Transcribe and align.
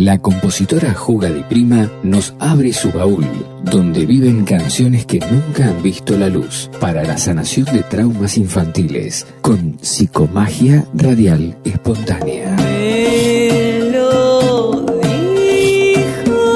La 0.00 0.16
compositora 0.16 0.94
Juga 0.94 1.28
Di 1.28 1.42
Prima 1.42 1.90
nos 2.02 2.32
abre 2.38 2.72
su 2.72 2.90
baúl, 2.90 3.26
donde 3.62 4.06
viven 4.06 4.46
canciones 4.46 5.04
que 5.04 5.20
nunca 5.20 5.66
han 5.66 5.82
visto 5.82 6.16
la 6.16 6.30
luz, 6.30 6.70
para 6.80 7.04
la 7.04 7.18
sanación 7.18 7.66
de 7.66 7.82
traumas 7.82 8.38
infantiles, 8.38 9.26
con 9.42 9.76
psicomagia 9.82 10.86
radial 10.94 11.54
espontánea. 11.64 12.56
Me 12.56 13.90
lo 13.92 14.86
dijo 15.02 16.46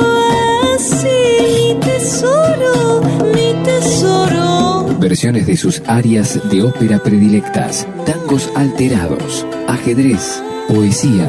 así, 0.75 1.75
mi 1.75 1.81
tesoro, 1.83 3.03
mi 3.35 3.63
tesoro. 3.63 4.87
Versiones 4.99 5.47
de 5.47 5.59
sus 5.59 5.83
arias 5.87 6.41
de 6.51 6.63
ópera 6.63 6.99
predilectas, 6.99 7.87
tangos 8.07 8.51
alterados, 8.57 9.47
ajedrez, 9.69 10.43
poesía 10.67 11.29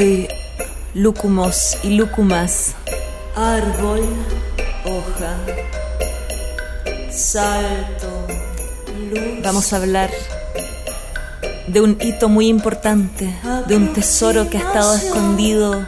Hoy, 0.00 0.28
lúcumos 0.94 1.76
y 1.82 1.90
lúcumas, 1.90 2.74
árbol, 3.36 4.00
hoja, 4.86 5.36
salto, 7.10 8.26
luz. 9.10 9.42
Vamos 9.44 9.70
a 9.74 9.76
hablar 9.76 10.10
de 11.66 11.82
un 11.82 11.98
hito 12.00 12.30
muy 12.30 12.48
importante, 12.48 13.28
de 13.66 13.76
un 13.76 13.92
tesoro 13.92 14.48
que 14.48 14.56
ha 14.56 14.60
estado 14.60 14.94
escondido 14.94 15.86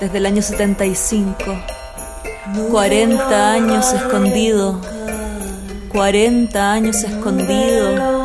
desde 0.00 0.18
el 0.18 0.26
año 0.26 0.40
75. 0.42 1.34
40 2.70 3.52
años 3.52 3.92
escondido, 3.92 4.80
40 5.88 6.72
años 6.72 7.02
escondido, 7.02 8.22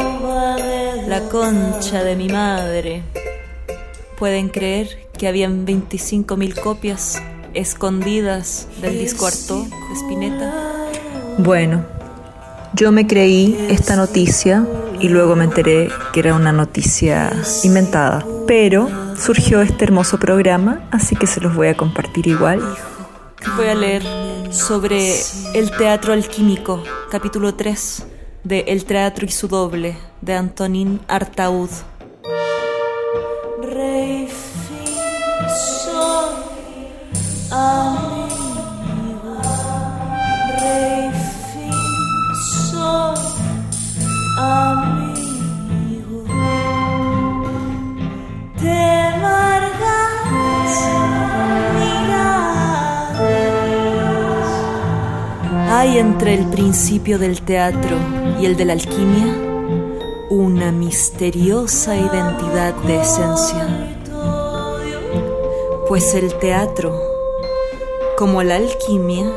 la 1.08 1.22
concha 1.32 2.04
de 2.04 2.16
mi 2.16 2.30
madre. 2.30 3.25
¿Pueden 4.18 4.50
creer 4.50 5.10
que 5.18 5.28
habían 5.28 5.66
25.000 5.66 6.60
copias 6.62 7.22
escondidas 7.54 8.68
del 8.82 8.98
disco 8.98 9.28
Artaud 9.28 9.68
de 9.68 9.94
Spinetta? 9.96 10.54
Bueno, 11.38 11.86
yo 12.74 12.92
me 12.92 13.08
creí 13.08 13.58
esta 13.70 13.96
noticia 13.96 14.66
y 15.00 15.10
luego 15.10 15.36
me 15.36 15.44
enteré 15.44 15.90
que 16.14 16.22
era 16.22 16.34
una 16.34 16.52
noticia 16.52 17.32
inventada. 17.64 18.26
Pero 18.48 18.90
surgió 19.18 19.62
este 19.62 19.84
hermoso 19.84 20.18
programa, 20.18 20.88
así 20.92 21.16
que 21.16 21.28
se 21.28 21.42
los 21.42 21.56
voy 21.56 21.68
a 21.68 21.76
compartir 21.76 22.28
igual. 22.28 22.62
Voy 23.58 23.68
a 23.68 23.76
leer 23.76 24.04
sobre 24.52 25.14
el 25.54 25.72
teatro 25.78 26.14
alquímico, 26.14 26.84
capítulo 27.12 27.56
3 27.56 28.06
de 28.46 28.60
El 28.68 28.86
teatro 28.86 29.26
y 29.26 29.32
su 29.32 29.48
doble, 29.48 29.98
de 30.22 30.36
Antonin 30.36 31.02
Artaud. 31.08 31.70
Entre 55.98 56.34
el 56.34 56.46
principio 56.48 57.18
del 57.18 57.42
teatro 57.42 57.96
y 58.38 58.46
el 58.46 58.58
de 58.58 58.66
la 58.66 58.74
alquimia 58.74 59.34
una 60.30 60.74
misteriosa 60.74 61.96
identidad 61.96 62.76
de 62.84 63.00
esencia. 63.00 63.96
Pues 65.88 66.14
el 66.14 66.38
teatro, 66.38 67.00
como 68.18 68.44
la 68.44 68.58
alquimia, 68.58 69.32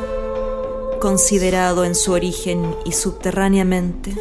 considerado 0.99 1.85
en 1.85 1.95
su 1.95 2.11
origen 2.11 2.75
y 2.85 2.91
subterráneamente, 2.91 4.17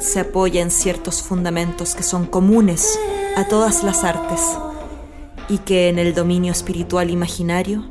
se 0.00 0.20
apoya 0.20 0.60
en 0.60 0.70
ciertos 0.70 1.22
fundamentos 1.22 1.94
que 1.94 2.02
son 2.02 2.26
comunes 2.26 2.98
a 3.36 3.48
todas 3.48 3.82
las 3.84 4.04
artes 4.04 4.42
y 5.48 5.56
que 5.56 5.88
en 5.88 5.98
el 5.98 6.12
dominio 6.12 6.52
espiritual 6.52 7.08
imaginario 7.08 7.86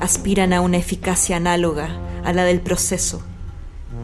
aspiran 0.00 0.54
a 0.54 0.62
una 0.62 0.78
eficacia 0.78 1.36
análoga 1.36 2.09
a 2.24 2.32
la 2.32 2.44
del 2.44 2.60
proceso 2.60 3.22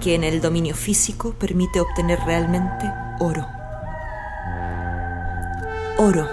que 0.00 0.14
en 0.14 0.24
el 0.24 0.40
dominio 0.40 0.74
físico 0.74 1.34
permite 1.34 1.80
obtener 1.80 2.18
realmente 2.20 2.92
oro. 3.18 3.46
Oro. 5.98 6.28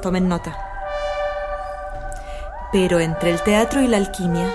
Tomen 0.00 0.28
nota. 0.28 0.56
Pero 2.72 3.00
entre 3.00 3.30
el 3.30 3.42
teatro 3.42 3.82
y 3.82 3.88
la 3.88 3.96
alquimia 3.96 4.50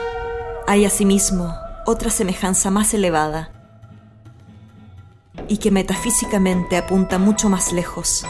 hay 0.67 0.85
asimismo 0.85 1.55
otra 1.85 2.09
semejanza 2.09 2.69
más 2.71 2.93
elevada 2.93 3.51
y 5.47 5.57
que 5.57 5.71
metafísicamente 5.71 6.77
apunta 6.77 7.17
mucho 7.17 7.49
más 7.49 7.73
lejos, 7.73 8.25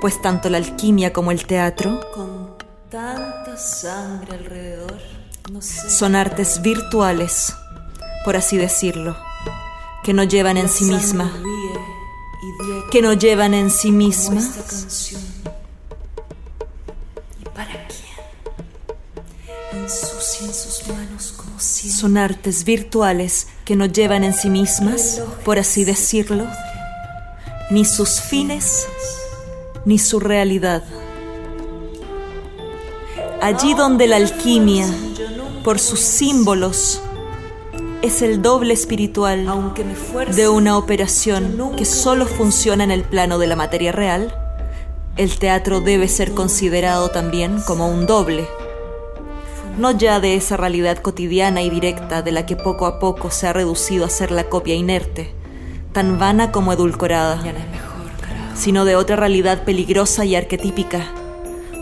pues 0.00 0.20
tanto 0.22 0.48
la 0.48 0.58
alquimia 0.58 1.12
como 1.12 1.30
el 1.30 1.46
teatro 1.46 2.00
Con 2.14 2.54
tanta 2.88 3.56
sangre 3.56 4.36
alrededor. 4.36 5.21
Son 5.60 6.16
artes 6.16 6.62
virtuales, 6.62 7.54
por 8.24 8.36
así 8.36 8.56
decirlo, 8.56 9.16
que 10.02 10.12
no 10.12 10.24
llevan 10.24 10.56
en 10.56 10.68
sí 10.68 10.84
misma, 10.84 11.32
que 12.90 13.02
no 13.02 13.12
llevan 13.12 13.54
en 13.54 13.70
sí 13.70 13.88
como 13.88 13.98
misma 13.98 14.40
esta 14.40 14.62
canción. 14.62 15.22
¿Y 17.40 17.44
para 17.44 17.86
quién? 17.88 19.88
Sus 19.88 20.88
manos 20.88 21.34
como 21.36 21.58
son 21.58 22.16
artes 22.16 22.64
virtuales 22.64 23.48
que 23.64 23.76
no 23.76 23.86
llevan 23.86 24.24
en 24.24 24.34
sí 24.34 24.50
mismas, 24.50 25.20
por 25.44 25.58
así 25.58 25.84
decirlo, 25.84 26.46
ni 27.70 27.84
sus 27.84 28.20
fines 28.20 28.86
ni 29.84 29.98
su 29.98 30.20
realidad. 30.20 30.84
Allí 33.40 33.74
donde 33.74 34.06
la 34.06 34.16
alquimia, 34.16 34.86
por 35.62 35.78
sus 35.78 36.00
símbolos, 36.00 37.00
es 38.02 38.20
el 38.20 38.42
doble 38.42 38.74
espiritual 38.74 39.46
Aunque 39.48 39.84
me 39.84 39.94
fuerce, 39.94 40.40
de 40.40 40.48
una 40.48 40.76
operación 40.76 41.56
que 41.76 41.84
solo 41.84 42.26
funciona 42.26 42.82
en 42.84 42.90
el 42.90 43.04
plano 43.04 43.38
de 43.38 43.46
la 43.46 43.56
materia 43.56 43.92
real, 43.92 44.34
el 45.16 45.38
teatro 45.38 45.80
debe 45.80 46.08
ser 46.08 46.32
considerado 46.32 47.10
también 47.10 47.60
como 47.60 47.88
un 47.88 48.06
doble, 48.06 48.46
no 49.78 49.90
ya 49.92 50.20
de 50.20 50.34
esa 50.34 50.56
realidad 50.56 50.98
cotidiana 50.98 51.62
y 51.62 51.70
directa 51.70 52.22
de 52.22 52.32
la 52.32 52.44
que 52.44 52.56
poco 52.56 52.86
a 52.86 52.98
poco 52.98 53.30
se 53.30 53.46
ha 53.46 53.52
reducido 53.52 54.04
a 54.04 54.10
ser 54.10 54.30
la 54.30 54.44
copia 54.44 54.74
inerte, 54.74 55.32
tan 55.92 56.18
vana 56.18 56.50
como 56.50 56.72
edulcorada, 56.72 57.42
sino 58.54 58.84
de 58.84 58.96
otra 58.96 59.16
realidad 59.16 59.64
peligrosa 59.64 60.24
y 60.24 60.34
arquetípica, 60.34 61.06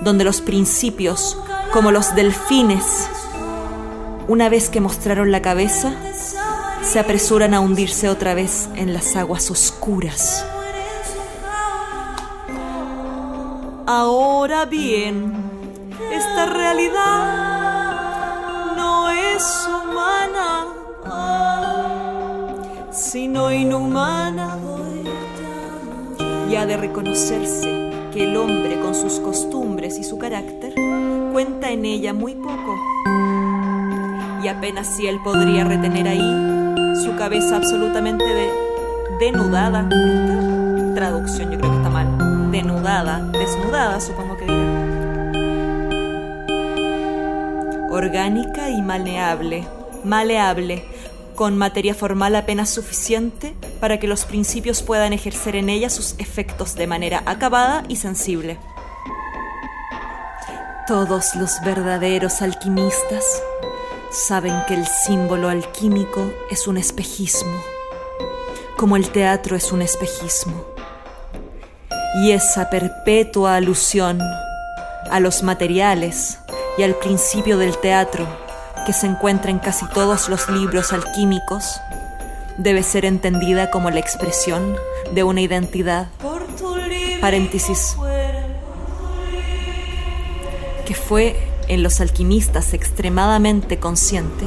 donde 0.03 0.25
los 0.25 0.41
principios, 0.41 1.39
como 1.73 1.93
los 1.93 2.15
delfines, 2.15 3.09
una 4.31 4.49
vez 4.49 4.71
que 4.71 4.81
mostraron 4.81 5.33
la 5.33 5.43
cabeza, 5.43 5.93
se 6.83 7.01
apresuran 7.01 7.53
a 7.53 7.59
hundirse 7.59 8.09
otra 8.09 8.33
vez 8.33 8.69
en 8.77 8.95
las 8.95 9.17
aguas 9.17 9.51
oscuras. 9.51 10.47
Ahora 13.89 14.67
bien, 14.67 15.35
esta 16.13 16.47
realidad 16.47 18.07
no 18.77 19.11
es 19.11 19.69
humana, 19.83 20.67
sino 22.93 23.51
inhumana. 23.51 24.57
Y 26.49 26.55
ha 26.55 26.67
de 26.67 26.77
reconocerse 26.77 27.91
que 28.13 28.31
el 28.31 28.37
hombre 28.37 28.79
con 28.81 28.95
sus 28.95 29.19
costumbres 29.19 29.99
y 29.99 30.05
su 30.05 30.19
carácter 30.19 30.73
cuenta 31.33 31.73
en 31.73 31.85
ella 31.85 32.13
muy 32.13 32.37
poco. 32.37 32.77
Y 34.43 34.49
apenas 34.49 34.87
si 34.97 35.07
él 35.07 35.21
podría 35.23 35.65
retener 35.65 36.09
ahí 36.09 36.95
su 37.05 37.15
cabeza 37.17 37.57
absolutamente 37.57 38.25
denudada. 39.19 39.87
traducción 40.95 41.51
yo 41.51 41.59
creo 41.59 41.71
que 41.71 41.77
está 41.77 41.91
mal 41.91 42.51
denudada, 42.51 43.21
desnudada 43.33 44.01
supongo 44.01 44.37
que 44.39 44.45
dirá. 44.45 44.57
Orgánica 47.91 48.71
y 48.71 48.81
maleable, 48.81 49.69
maleable, 50.05 50.85
con 51.35 51.59
materia 51.59 51.95
formal 51.95 52.35
apenas 52.35 52.71
suficiente 52.71 53.55
para 53.79 53.99
que 53.99 54.07
los 54.07 54.25
principios 54.25 54.83
puedan 54.83 55.13
ejercer 55.13 55.57
en 55.57 55.69
ella 55.69 55.91
sus 55.91 56.15
efectos 56.19 56.75
de 56.77 56.87
manera 56.87 57.23
acabada 57.27 57.83
y 57.89 57.97
sensible. 57.97 58.59
Todos 60.87 61.35
los 61.35 61.61
verdaderos 61.65 62.41
alquimistas 62.43 63.25
saben 64.11 64.65
que 64.67 64.75
el 64.75 64.87
símbolo 64.87 65.49
alquímico 65.49 66.33
es 66.51 66.67
un 66.67 66.77
espejismo, 66.77 67.63
como 68.77 68.97
el 68.97 69.11
teatro 69.11 69.57
es 69.57 69.71
un 69.71 69.83
espejismo. 69.83 70.65
Y 72.23 72.33
esa 72.33 72.71
perpetua 72.71 73.55
alusión 73.55 74.21
a 75.11 75.21
los 75.21 75.45
materiales 75.45 76.39
y 76.77 76.83
al 76.83 76.97
principio 76.97 77.57
del 77.57 77.79
teatro 77.79 78.27
que 78.85 78.93
se 78.93 79.07
encuentra 79.07 79.51
en 79.51 79.61
casi 79.61 79.87
todos 79.89 80.29
los 80.29 80.49
libros 80.49 80.93
alquímicos 80.93 81.81
debe 82.59 82.83
ser 82.83 83.05
entendida 83.05 83.71
como 83.71 83.91
la 83.91 84.01
expresión 84.01 84.77
de 85.13 85.23
una 85.23 85.41
identidad, 85.41 86.09
paréntesis, 87.21 87.97
que 90.85 90.95
fue 90.95 91.50
en 91.71 91.85
los 91.85 92.01
alquimistas 92.01 92.75
extremadamente 92.75 93.79
consciente 93.79 94.45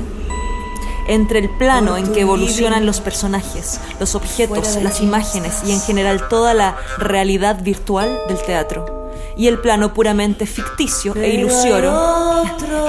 entre 1.08 1.40
el 1.40 1.50
plano 1.50 1.98
en 1.98 2.12
que 2.12 2.22
evolucionan 2.22 2.86
los 2.86 3.00
personajes, 3.00 3.80
los 4.00 4.16
objetos, 4.16 4.78
las 4.82 5.02
imágenes 5.02 5.62
y 5.66 5.72
en 5.72 5.82
general 5.82 6.28
toda 6.28 6.54
la 6.54 6.78
realidad 6.98 7.64
virtual 7.64 8.20
del 8.28 8.42
teatro, 8.42 9.12
y 9.38 9.48
el 9.48 9.60
plano 9.60 9.94
puramente 9.94 10.46
ficticio 10.46 11.16
e 11.16 11.30
ilusorio, 11.30 12.44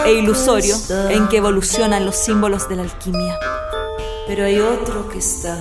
e 0.05 0.13
ilusorio 0.13 0.77
en 1.11 1.29
que 1.29 1.39
evolucionan 1.39 2.05
los 2.05 2.17
símbolos 2.17 2.69
de 2.69 2.77
la 2.77 2.83
alquimia. 2.83 3.39
Pero 4.27 4.45
hay 4.45 4.59
otro 4.59 5.09
que 5.09 5.19
está. 5.19 5.59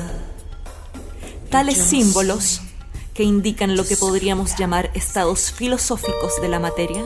Tales 1.49 1.77
símbolos 1.77 2.61
que 3.13 3.24
indican 3.24 3.75
lo 3.75 3.86
que 3.86 3.95
podríamos 3.95 4.56
llamar 4.57 4.89
estados 4.95 5.51
filosóficos 5.51 6.42
de 6.42 6.48
la 6.50 6.60
materia, 6.60 7.04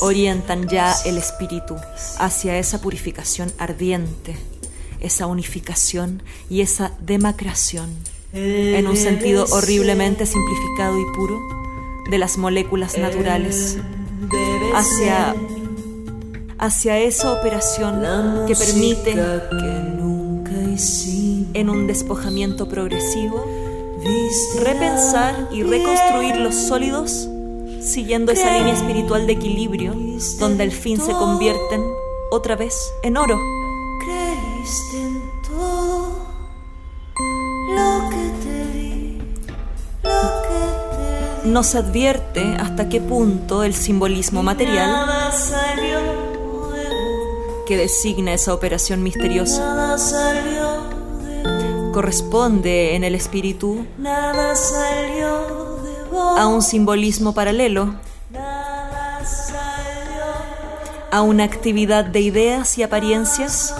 orientan 0.00 0.68
ya 0.68 0.94
el 1.04 1.18
espíritu 1.18 1.76
hacia 2.18 2.58
esa 2.58 2.80
purificación 2.80 3.52
ardiente, 3.58 4.36
esa 5.00 5.26
unificación 5.26 6.22
y 6.48 6.60
esa 6.60 6.92
demacración, 7.00 7.90
en 8.32 8.86
un 8.86 8.96
sentido 8.96 9.46
horriblemente 9.50 10.26
simplificado 10.26 11.00
y 11.00 11.04
puro, 11.16 11.40
de 12.08 12.18
las 12.18 12.38
moléculas 12.38 12.96
naturales, 12.96 13.78
hacia, 14.74 15.34
hacia 16.58 16.98
esa 16.98 17.32
operación 17.32 18.46
que 18.46 18.54
permite, 18.54 19.12
en 21.52 21.68
un 21.68 21.86
despojamiento 21.88 22.68
progresivo, 22.68 23.59
repensar 24.60 25.48
y 25.52 25.62
reconstruir 25.62 26.36
los 26.36 26.54
sólidos 26.54 27.28
siguiendo 27.80 28.32
esa 28.32 28.56
línea 28.56 28.74
espiritual 28.74 29.26
de 29.26 29.32
equilibrio 29.32 29.94
donde 30.38 30.64
al 30.64 30.72
fin 30.72 31.00
se 31.00 31.12
convierten 31.12 31.82
otra 32.30 32.56
vez 32.56 32.92
en 33.02 33.16
oro. 33.16 33.38
Creíste 34.04 35.02
en 35.02 35.22
todo 35.42 36.12
lo 37.74 38.10
que 38.10 38.30
te 38.42 38.78
di, 38.78 39.18
lo 40.04 40.42
que 40.42 41.42
te 41.42 41.48
No 41.48 41.62
se 41.62 41.78
advierte 41.78 42.56
hasta 42.58 42.88
qué 42.88 43.00
punto 43.00 43.62
el 43.64 43.74
simbolismo 43.74 44.42
material 44.42 45.06
que 47.66 47.76
designa 47.76 48.34
esa 48.34 48.52
operación 48.52 49.00
misteriosa 49.00 49.96
corresponde 51.92 52.94
en 52.94 53.04
el 53.04 53.14
espíritu 53.14 53.86
a 56.36 56.46
un 56.46 56.62
simbolismo 56.62 57.34
paralelo, 57.34 57.94
a 61.10 61.22
una 61.22 61.44
actividad 61.44 62.04
de 62.04 62.20
ideas 62.20 62.78
y 62.78 62.82
apariencias, 62.82 63.74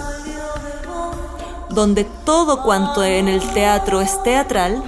donde 1.69 2.05
todo 2.25 2.63
cuanto 2.63 3.03
en 3.03 3.27
el 3.27 3.41
teatro 3.53 4.01
es 4.01 4.21
teatral, 4.23 4.83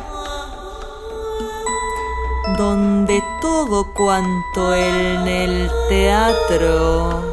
donde 2.57 3.23
todo 3.41 3.93
cuanto 3.93 4.75
en 4.75 5.27
el 5.27 5.71
teatro 5.87 7.23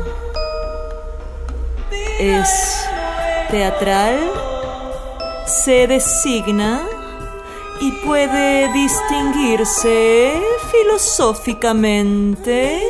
es 2.19 2.87
teatral, 3.51 4.50
se 5.51 5.87
designa 5.89 6.87
y 7.81 7.91
puede 8.07 8.73
distinguirse 8.73 10.41
filosóficamente. 10.71 12.81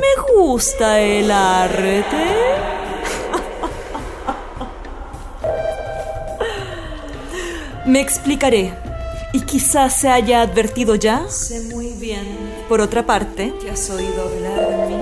Me 0.00 0.12
gusta 0.34 1.00
el 1.00 1.30
arte. 1.30 2.04
Me 7.86 8.00
explicaré. 8.00 8.74
Y 9.32 9.40
quizás 9.40 9.98
se 9.98 10.10
haya 10.10 10.42
advertido 10.42 10.96
ya. 10.96 11.26
Sé 11.30 11.60
muy 11.74 11.94
bien. 11.94 12.26
Por 12.68 12.82
otra 12.82 13.06
parte, 13.06 13.54
que 13.62 13.70
has 13.70 13.88
oído 13.88 14.28
hablar 14.28 14.68
de 14.68 14.86
mí. 14.88 14.96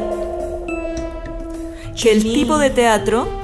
Que 2.00 2.12
el 2.12 2.22
tipo 2.22 2.56
de 2.56 2.70
teatro 2.70 3.39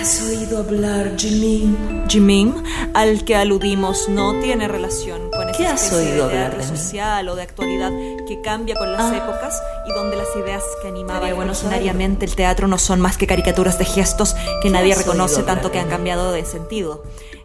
has 0.00 0.22
oído 0.22 0.58
hablar, 0.58 1.12
Jimim? 1.18 1.76
Jimim, 2.08 2.54
al 2.94 3.24
que 3.24 3.36
aludimos, 3.36 4.08
no 4.08 4.34
tiene 4.40 4.66
relación 4.66 5.30
con 5.30 5.52
¿Qué 5.56 5.66
has 5.66 5.92
oído 5.92 6.28
de 6.28 6.38
hablar 6.38 6.56
de 6.56 6.64
social 6.64 7.28
o 7.28 7.36
de 7.36 7.42
actualidad 7.42 7.92
que 8.26 8.40
cambia 8.40 8.74
con 8.76 8.92
las 8.92 9.12
Ah. 9.12 9.16
épocas 9.16 9.62
y 9.86 9.92
donde 9.92 10.16
las 10.16 10.28
ideas 10.36 10.62
que 10.82 10.88
animaban 10.88 11.32
originariamente 11.32 12.24
el 12.24 12.34
teatro 12.34 12.66
no 12.66 12.78
son 12.78 13.00
más 13.00 13.18
que 13.18 13.26
caricaturas 13.26 13.78
de 13.78 13.84
gestos 13.84 14.34
que 14.34 14.68
¿Qué 14.68 14.70
nadie 14.70 14.94
reconoce 14.94 15.42
tanto 15.42 15.70
que 15.70 15.78
han 15.78 15.88
cambiado 15.88 16.32
de 16.32 16.44
sentido. 16.44 17.02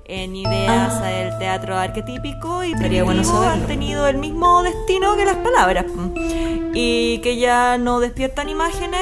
En 0.07 0.35
ideas 0.35 1.01
Ah. 1.01 1.11
el 1.11 1.37
teatro 1.39 1.75
arquetípico 1.77 2.63
y 2.63 2.73
Sería 2.75 3.03
bueno 3.03 3.21
primitivo 3.23 3.43
han 3.43 3.65
tenido 3.65 4.07
el 4.07 4.17
mismo 4.17 4.61
destino 4.61 5.15
que 5.15 5.25
las 5.25 5.37
palabras 5.37 5.85
mm. 5.87 6.71
y 6.75 7.19
que 7.23 7.37
ya 7.37 7.77
no 7.79 7.99
despiertan 7.99 8.47
imágenes 8.49 9.01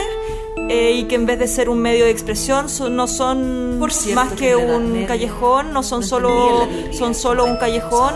eh, 0.69 0.91
y 0.95 1.03
que 1.05 1.15
en 1.15 1.25
vez 1.25 1.39
de 1.39 1.47
ser 1.47 1.69
un 1.69 1.79
medio 1.79 2.05
de 2.05 2.11
expresión 2.11 2.69
son- 2.69 2.95
no 2.95 3.07
son 3.07 3.77
cierto, 3.91 4.23
más 4.23 4.33
que 4.33 4.55
un 4.55 5.05
callejón, 5.05 5.73
no 5.73 5.83
son 5.83 6.01
no 6.01 6.07
solo 6.07 6.67
son 6.91 7.13
solo 7.15 7.45
un 7.45 7.57
callejón, 7.57 8.13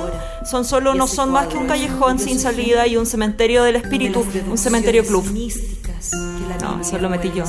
son 0.49 0.63
solo 0.65 0.93
no 0.93 1.07
son 1.07 1.31
más 1.31 1.47
que 1.47 1.57
un 1.57 1.67
callejón 1.67 2.19
sin 2.19 2.39
salida 2.39 2.87
y 2.87 2.95
un 2.97 3.05
cementerio 3.05 3.63
del 3.63 3.75
espíritu, 3.77 4.25
un 4.49 4.57
cementerio 4.57 5.03
club. 5.05 5.25
No, 6.61 6.81
eso 6.81 6.97
lo 6.97 7.09
metí 7.09 7.31
yo. 7.35 7.43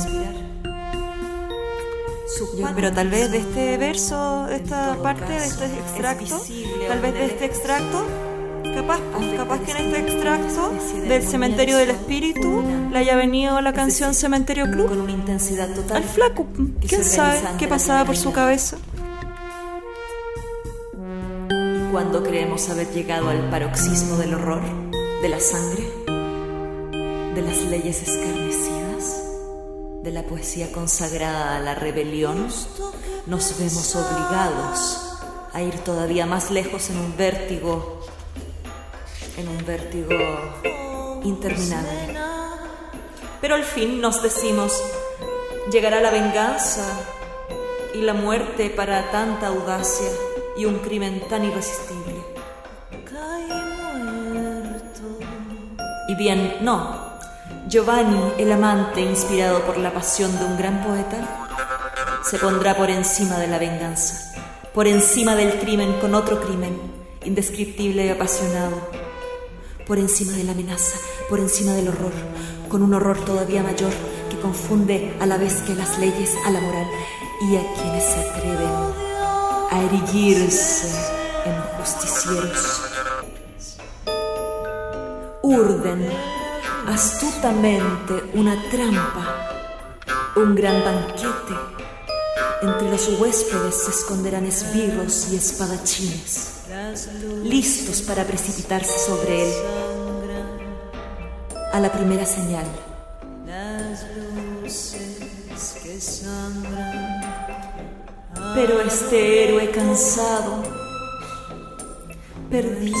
Pero 2.75 2.91
tal 2.93 3.09
vez 3.09 3.31
de 3.31 3.37
este 3.39 3.77
verso, 3.77 4.45
de 4.47 4.57
esta 4.57 4.95
parte, 5.01 5.31
de 5.33 5.45
este 5.45 5.65
es 5.65 5.71
extracto, 5.73 6.39
tal 6.87 6.99
vez 7.01 7.13
de 7.13 7.25
este 7.25 7.45
extracto, 7.45 8.05
capaz, 8.75 8.99
pues, 9.15 9.37
capaz 9.37 9.59
que 9.59 9.71
en 9.71 9.77
este 9.77 9.99
extracto 9.99 10.71
del 11.07 11.23
cementerio 11.23 11.77
del 11.77 11.91
espíritu 11.91 12.63
le 12.91 12.97
haya 12.97 13.15
venido 13.15 13.61
la 13.61 13.73
canción 13.73 14.13
Cementerio 14.13 14.65
con 14.65 14.73
Club 14.73 15.03
una 15.03 15.11
intensidad 15.11 15.73
total. 15.73 15.97
al 15.97 16.03
flaco. 16.03 16.45
¿Quién 16.87 17.03
sabe 17.03 17.41
qué 17.57 17.67
pasaba 17.67 18.05
por 18.05 18.17
su 18.17 18.31
cabeza? 18.31 18.77
Y 21.49 21.91
cuando 21.91 22.23
creemos 22.23 22.69
haber 22.69 22.89
llegado 22.91 23.29
al 23.29 23.49
paroxismo 23.49 24.17
del 24.17 24.33
horror, 24.33 24.61
de 25.21 25.29
la 25.29 25.39
sangre, 25.39 25.83
de 27.35 27.41
las 27.41 27.57
leyes 27.63 28.01
escarnecidas, 28.01 29.23
de 30.03 30.11
la 30.11 30.23
poesía 30.23 30.71
consagrada 30.71 31.57
a 31.57 31.59
la 31.59 31.75
rebelión, 31.75 32.47
nos 33.27 33.59
vemos 33.59 33.95
obligados 33.95 35.09
a 35.53 35.61
ir 35.61 35.79
todavía 35.79 36.25
más 36.25 36.51
lejos 36.51 36.89
en 36.89 36.97
un 36.97 37.17
vértigo, 37.17 37.98
en 39.39 39.47
un 39.47 39.65
vértigo 39.65 40.09
interminable. 41.23 42.17
Pero 43.41 43.55
al 43.55 43.63
fin 43.63 44.01
nos 44.01 44.21
decimos, 44.21 44.81
llegará 45.71 46.01
la 46.01 46.11
venganza 46.11 46.85
y 47.93 48.01
la 48.01 48.13
muerte 48.13 48.69
para 48.69 49.11
tanta 49.11 49.47
audacia 49.47 50.09
y 50.57 50.65
un 50.65 50.79
crimen 50.79 51.21
tan 51.29 51.45
irresistible. 51.45 52.15
Y 56.07 56.15
bien, 56.15 56.57
no. 56.61 57.07
Giovanni, 57.67 58.33
el 58.39 58.51
amante 58.51 59.01
inspirado 59.01 59.61
por 59.61 59.77
la 59.77 59.93
pasión 59.93 60.37
de 60.39 60.45
un 60.45 60.57
gran 60.57 60.83
poeta, 60.83 61.17
se 62.23 62.39
pondrá 62.39 62.75
por 62.75 62.89
encima 62.89 63.37
de 63.37 63.47
la 63.47 63.59
venganza, 63.59 64.33
por 64.73 64.87
encima 64.87 65.35
del 65.35 65.59
crimen 65.59 65.93
con 66.01 66.15
otro 66.15 66.41
crimen, 66.41 66.79
indescriptible 67.23 68.07
y 68.07 68.09
apasionado, 68.09 68.89
por 69.89 69.97
encima 69.97 70.33
de 70.33 70.43
la 70.43 70.51
amenaza, 70.51 70.99
por 71.27 71.39
encima 71.39 71.73
del 71.73 71.87
horror, 71.87 72.13
con 72.69 72.83
un 72.83 72.93
horror 72.93 73.17
todavía 73.25 73.63
mayor 73.63 73.91
que 74.29 74.39
confunde 74.39 75.17
a 75.19 75.25
la 75.25 75.37
vez 75.37 75.55
que 75.63 75.73
las 75.73 75.97
leyes 75.97 76.35
a 76.45 76.51
la 76.51 76.61
moral 76.61 76.85
y 77.41 77.55
a 77.55 77.73
quienes 77.73 78.03
se 78.03 78.19
atreven 78.19 78.69
a 79.71 79.83
erigirse 79.83 80.87
en 81.45 81.59
justicieros 81.75 82.83
urden 85.41 86.07
astutamente 86.85 88.29
una 88.35 88.55
trampa, 88.69 89.49
un 90.35 90.53
gran 90.53 90.83
banquete. 90.83 91.55
Entre 92.61 92.91
los 92.91 93.19
huéspedes 93.19 93.85
se 93.85 93.89
esconderán 93.89 94.45
esbirros 94.45 95.29
y 95.31 95.37
espadachines, 95.37 96.58
listos 97.43 98.01
para 98.01 98.25
precipitarse 98.25 98.97
sobre 98.99 99.43
él. 99.43 99.53
A 101.73 101.79
la 101.79 101.91
primera 101.91 102.25
señal. 102.25 102.65
Pero 108.55 108.81
este 108.81 109.43
héroe 109.43 109.69
cansado, 109.71 110.63
perdido, 112.49 112.97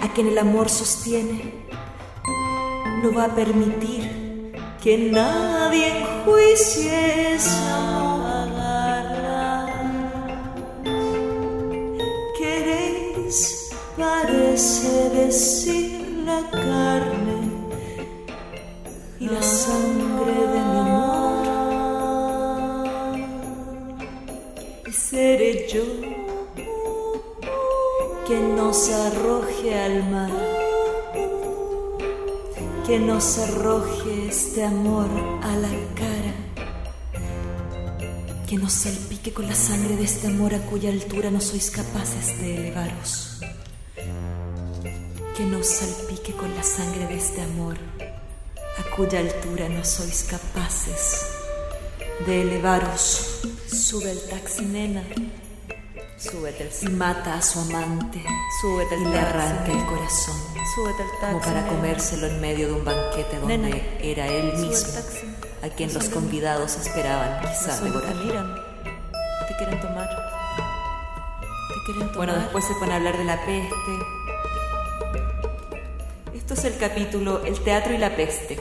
a 0.00 0.12
quien 0.14 0.28
el 0.28 0.38
amor 0.38 0.68
sostiene, 0.68 1.64
no 3.02 3.12
va 3.12 3.24
a 3.24 3.34
permitir 3.34 4.52
que 4.82 4.98
nadie 4.98 5.98
enjuicie 5.98 7.34
parece 14.54 15.10
decir 15.10 16.22
la 16.24 16.48
carne 16.48 17.38
y 19.18 19.26
la 19.26 19.42
sangre 19.42 20.32
de 20.32 20.60
mi 20.70 20.78
amor. 20.78 21.46
Y 24.86 24.92
seré 24.92 25.66
yo 25.66 25.82
que 28.28 28.38
nos 28.56 28.90
arroje 28.90 29.74
al 29.76 30.08
mar, 30.08 30.30
que 32.86 33.00
nos 33.00 33.38
arroje 33.38 34.28
este 34.28 34.62
amor 34.62 35.08
a 35.42 35.56
la 35.56 35.70
cara, 35.96 36.34
que 38.46 38.56
nos 38.56 38.72
salpique 38.72 39.32
con 39.32 39.48
la 39.48 39.56
sangre 39.56 39.96
de 39.96 40.04
este 40.04 40.28
amor 40.28 40.54
a 40.54 40.60
cuya 40.60 40.90
altura 40.90 41.32
no 41.32 41.40
sois 41.40 41.72
capaces 41.72 42.40
de 42.40 42.54
elevaros, 42.68 43.34
que 45.36 45.44
nos 45.44 45.66
salpique 45.66 46.32
con 46.34 46.54
la 46.54 46.62
sangre 46.62 47.06
de 47.06 47.16
este 47.16 47.42
amor 47.42 47.76
a 48.78 48.96
cuya 48.96 49.18
altura 49.20 49.68
no 49.68 49.84
sois 49.84 50.24
capaces 50.24 51.26
de 52.26 52.42
elevaros. 52.42 53.40
Sube 53.66 54.10
el 54.12 54.20
taxi, 54.28 54.64
nena. 54.64 55.02
Súbete 56.16 56.70
y 56.82 56.86
mata 56.88 57.34
a 57.34 57.42
su 57.42 57.58
amante 57.60 58.24
Súbete 58.62 58.94
al 58.94 59.00
y 59.02 59.04
le 59.04 59.10
taxi, 59.10 59.26
arranca 59.26 59.72
el 59.72 59.84
corazón 59.84 60.36
Súbete 60.74 61.02
al 61.02 61.10
taxi. 61.20 61.26
como 61.32 61.40
para 61.40 61.66
comérselo 61.66 62.26
en 62.28 62.40
medio 62.40 62.68
de 62.68 62.72
un 62.74 62.84
banquete 62.84 63.38
donde 63.40 63.58
Nena, 63.58 63.76
era 64.00 64.26
él 64.28 64.52
mismo 64.54 64.92
taxi. 64.92 65.26
a 65.62 65.68
quien 65.68 65.92
los 65.92 66.08
convidados 66.08 66.76
esperaban 66.76 67.40
quizá 67.42 67.78
devorar. 67.80 68.14
Te 69.48 69.56
quieren 69.58 69.80
tomar. 69.80 70.08
Te 71.68 71.92
quieren 71.92 72.12
tomar. 72.12 72.16
Bueno, 72.16 72.34
después 72.36 72.64
se 72.64 72.74
pone 72.74 72.92
a 72.92 72.96
hablar 72.96 73.18
de 73.18 73.24
la 73.24 73.36
peste. 73.44 74.13
Esto 76.54 76.68
es 76.68 76.74
el 76.74 76.78
capítulo 76.78 77.44
El 77.44 77.58
teatro 77.64 77.94
y 77.94 77.98
la 77.98 78.14
peste, 78.14 78.56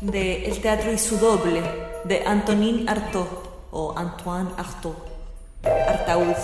de 0.00 0.46
El 0.46 0.58
teatro 0.62 0.90
y 0.90 0.96
su 0.96 1.18
doble, 1.18 1.60
de 2.04 2.22
Antonin 2.24 2.88
Artaud, 2.88 3.26
o 3.72 3.92
Antoine 3.94 4.48
Artaud, 4.56 4.94
Artaud. 5.64 6.34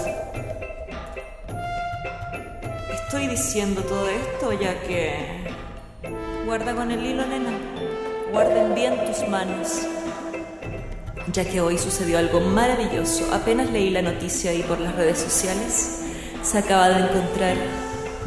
Estoy 2.93 3.29
diciendo 3.29 3.81
todo 3.81 4.07
esto 4.11 4.53
ya 4.53 4.79
que... 4.83 5.49
Guarda 6.45 6.75
con 6.75 6.91
el 6.91 7.07
hilo, 7.07 7.25
nena. 7.25 7.59
Guarden 8.31 8.75
bien 8.75 9.03
tus 9.07 9.27
manos. 9.31 9.81
Ya 11.33 11.47
que 11.47 11.63
hoy 11.63 11.79
sucedió 11.79 12.19
algo 12.19 12.39
maravilloso. 12.41 13.33
Apenas 13.33 13.71
leí 13.71 13.89
la 13.89 14.03
noticia 14.03 14.51
ahí 14.51 14.63
por 14.65 14.79
las 14.79 14.95
redes 14.95 15.21
sociales, 15.21 16.03
se 16.43 16.59
acaba 16.59 16.91
de 16.91 17.01
encontrar 17.01 17.57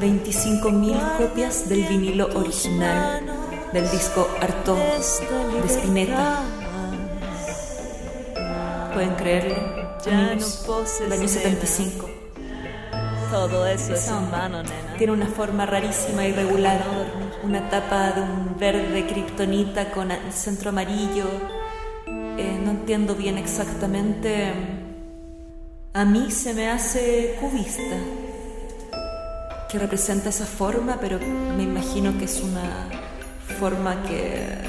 25.000 0.04 1.18
copias 1.18 1.70
del 1.70 1.84
vinilo 1.86 2.28
original 2.36 3.22
del 3.72 3.90
disco 3.90 4.28
Artaud 4.42 4.78
de 4.78 5.68
Spinetta. 5.70 6.42
¿Pueden 8.94 9.16
creerlo? 9.16 9.56
Ya 10.06 10.32
amigos? 10.32 10.64
poses, 10.68 11.00
Del 11.00 11.14
año 11.14 11.22
nena. 11.22 11.34
75. 11.34 12.10
Todo 13.32 13.66
eso 13.66 13.94
es 13.94 14.04
Esa 14.04 14.18
en 14.18 14.26
onda. 14.26 14.38
mano, 14.38 14.64
nena. 14.64 14.96
Tiene 14.98 15.14
una 15.14 15.28
forma 15.28 15.66
rarísima, 15.66 16.28
irregular, 16.28 16.84
una 17.44 17.70
tapa 17.70 18.12
de 18.12 18.22
un 18.22 18.58
verde 18.60 19.08
kriptonita 19.08 19.90
con 19.92 20.12
el 20.12 20.34
centro 20.34 20.70
amarillo. 20.72 21.28
Eh, 22.38 22.60
no 22.62 22.72
entiendo 22.72 23.16
bien 23.16 23.38
exactamente. 23.38 24.52
A 25.94 26.04
mí 26.04 26.30
se 26.30 26.54
me 26.54 26.70
hace 26.70 27.38
cubista, 27.40 27.96
que 29.74 29.80
representa 29.80 30.30
esa 30.30 30.46
forma, 30.46 31.00
pero 31.02 31.18
me 31.58 31.64
imagino 31.64 32.16
que 32.20 32.26
es 32.26 32.42
una 32.42 32.88
forma 33.60 34.04
que 34.04 34.60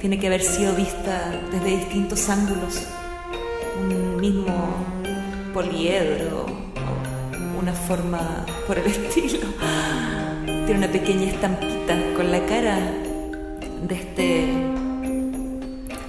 tiene 0.00 0.18
que 0.18 0.26
haber 0.26 0.42
sido 0.42 0.74
vista 0.74 1.30
desde 1.52 1.76
distintos 1.76 2.28
ángulos. 2.28 2.82
Un 3.80 4.16
mismo 4.20 4.52
poliedro, 5.54 6.46
una 7.56 7.72
forma 7.72 8.44
por 8.66 8.78
el 8.78 8.86
estilo. 8.90 9.46
Tiene 10.44 10.78
una 10.78 10.88
pequeña 10.88 11.30
estampita 11.30 11.96
con 12.16 12.32
la 12.32 12.44
cara 12.44 12.80
de 13.86 13.94
este 13.94 14.48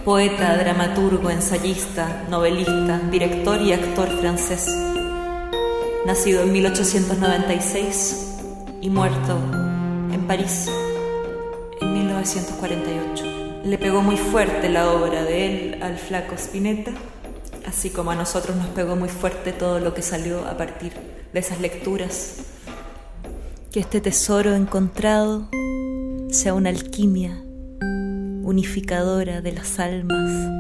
poeta, 0.04 0.58
dramaturgo, 0.58 1.30
ensayista, 1.30 2.26
novelista, 2.32 3.00
director 3.12 3.62
y 3.62 3.74
actor 3.74 4.10
francés. 4.20 4.93
Nacido 6.06 6.44
en 6.44 6.52
1896 6.52 8.36
y 8.82 8.90
muerto 8.90 9.38
en 10.12 10.28
París 10.28 10.70
en 11.80 11.94
1948. 11.94 13.62
Le 13.64 13.78
pegó 13.78 14.02
muy 14.02 14.18
fuerte 14.18 14.68
la 14.68 14.92
obra 14.92 15.24
de 15.24 15.46
él 15.46 15.82
al 15.82 15.98
flaco 15.98 16.36
Spinetta, 16.36 16.92
así 17.66 17.90
como 17.90 18.12
a 18.12 18.16
nosotros 18.16 18.58
nos 18.58 18.68
pegó 18.68 18.98
muy 18.98 19.08
fuerte 19.08 19.54
todo 19.54 19.80
lo 19.80 19.94
que 19.94 20.02
salió 20.02 20.46
a 20.46 20.58
partir 20.58 20.92
de 21.32 21.40
esas 21.40 21.62
lecturas. 21.62 22.36
Que 23.72 23.80
este 23.80 24.02
tesoro 24.02 24.56
encontrado 24.56 25.48
sea 26.32 26.54
una 26.54 26.68
alquimia 26.68 27.42
unificadora 28.44 29.40
de 29.40 29.54
las 29.54 29.80
almas, 29.80 30.52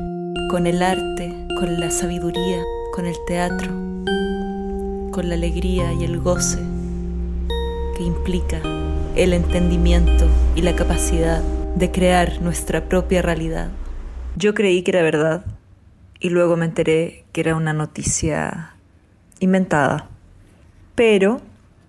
con 0.50 0.67
el 0.67 0.81
arte, 0.81 1.47
con 1.59 1.81
la 1.81 1.91
sabiduría, 1.91 2.63
con 2.95 3.05
el 3.05 3.15
teatro, 3.27 3.71
con 5.13 5.29
la 5.29 5.36
alegría 5.36 5.93
y 5.93 6.03
el 6.03 6.20
goce 6.20 6.58
que 7.96 8.03
implica 8.03 8.62
el 9.15 9.34
entendimiento 9.34 10.27
y 10.55 10.63
la 10.63 10.75
capacidad 10.75 11.41
de 11.75 11.91
crear 11.91 12.41
nuestra 12.41 12.89
propia 12.89 13.22
realidad. 13.22 13.70
Yo 14.36 14.55
creí 14.55 14.82
que 14.82 14.89
era 14.89 15.03
verdad 15.03 15.46
y 16.20 16.29
luego 16.29 16.58
me 16.58 16.65
enteré 16.65 17.25
que 17.32 17.41
era 17.41 17.55
una 17.55 17.74
noticia 17.74 18.75
inventada. 19.39 20.10
Pero 20.96 21.41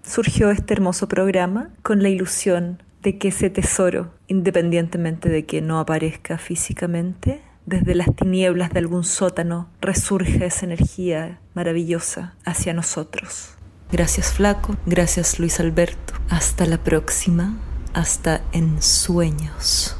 surgió 0.02 0.50
este 0.50 0.74
hermoso 0.74 1.08
programa 1.08 1.70
con 1.82 2.02
la 2.02 2.10
ilusión 2.10 2.82
de 3.02 3.16
que 3.16 3.28
ese 3.28 3.48
tesoro 3.48 4.12
independientemente 4.28 5.30
de 5.30 5.46
que 5.46 5.62
no 5.62 5.78
aparezca 5.78 6.36
físicamente, 6.36 7.40
desde 7.66 7.94
las 7.94 8.14
tinieblas 8.14 8.72
de 8.72 8.80
algún 8.80 9.04
sótano 9.04 9.68
resurge 9.80 10.46
esa 10.46 10.66
energía 10.66 11.40
maravillosa 11.54 12.34
hacia 12.44 12.74
nosotros. 12.74 13.54
Gracias 13.90 14.32
Flaco, 14.32 14.76
gracias 14.86 15.38
Luis 15.38 15.60
Alberto. 15.60 16.14
Hasta 16.28 16.66
la 16.66 16.78
próxima, 16.78 17.56
hasta 17.92 18.42
en 18.52 18.82
sueños. 18.82 19.96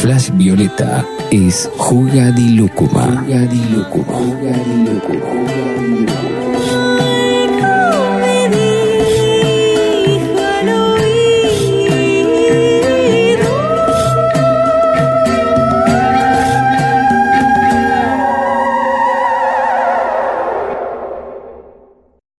Flash 0.00 0.32
Violeta 0.32 1.04
es 1.30 1.68
Juga 1.76 2.32
di 2.32 2.56